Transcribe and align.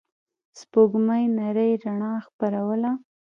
سپوږمۍ 0.59 1.23
نرۍ 1.37 1.71
رڼا 1.83 2.13
خپروله. 2.25 2.91